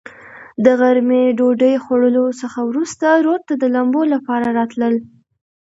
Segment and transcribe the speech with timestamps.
[0.63, 4.95] د غرمې ډوډوۍ خوړلو څخه ورورسته رود ته د لمبو لپاره راتلل.